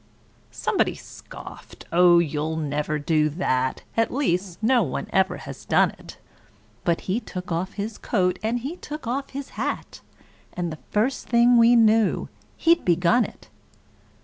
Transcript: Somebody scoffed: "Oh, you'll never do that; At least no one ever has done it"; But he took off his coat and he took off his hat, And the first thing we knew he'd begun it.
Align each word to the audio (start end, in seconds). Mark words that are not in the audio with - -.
Somebody 0.49 0.95
scoffed: 0.95 1.85
"Oh, 1.91 2.17
you'll 2.17 2.55
never 2.55 2.97
do 2.97 3.29
that; 3.29 3.83
At 3.95 4.11
least 4.11 4.57
no 4.63 4.81
one 4.81 5.05
ever 5.13 5.37
has 5.37 5.63
done 5.63 5.91
it"; 5.91 6.17
But 6.83 7.01
he 7.01 7.19
took 7.19 7.51
off 7.51 7.73
his 7.73 7.99
coat 7.99 8.39
and 8.41 8.61
he 8.61 8.77
took 8.77 9.05
off 9.05 9.29
his 9.29 9.49
hat, 9.49 10.01
And 10.53 10.71
the 10.71 10.79
first 10.89 11.27
thing 11.29 11.55
we 11.55 11.75
knew 11.75 12.29
he'd 12.57 12.83
begun 12.83 13.25
it. 13.25 13.47